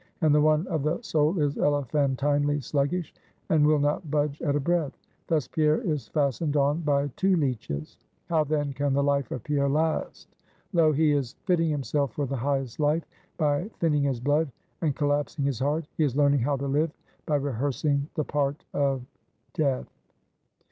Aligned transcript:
And 0.21 0.33
the 0.33 0.41
one 0.41 0.65
of 0.65 0.81
the 0.81 0.99
soul 1.03 1.39
is 1.39 1.57
elephantinely 1.59 2.59
sluggish, 2.63 3.13
and 3.49 3.67
will 3.67 3.77
not 3.77 4.09
budge 4.09 4.41
at 4.41 4.55
a 4.55 4.59
breath. 4.59 4.97
Thus 5.27 5.47
Pierre 5.47 5.79
is 5.81 6.07
fastened 6.07 6.57
on 6.57 6.81
by 6.81 7.09
two 7.09 7.35
leeches; 7.35 7.97
how 8.27 8.43
then 8.43 8.73
can 8.73 8.93
the 8.93 9.03
life 9.03 9.29
of 9.29 9.43
Pierre 9.43 9.69
last? 9.69 10.27
Lo! 10.73 10.91
he 10.91 11.11
is 11.11 11.35
fitting 11.45 11.69
himself 11.69 12.13
for 12.13 12.25
the 12.25 12.35
highest 12.37 12.79
life, 12.79 13.03
by 13.37 13.67
thinning 13.79 14.01
his 14.01 14.19
blood 14.19 14.51
and 14.81 14.95
collapsing 14.95 15.45
his 15.45 15.59
heart. 15.59 15.85
He 15.97 16.03
is 16.03 16.15
learning 16.15 16.39
how 16.39 16.57
to 16.57 16.65
live, 16.65 16.89
by 17.27 17.35
rehearsing 17.35 18.07
the 18.15 18.23
part 18.23 18.65
of 18.73 19.05
death. 19.53 19.85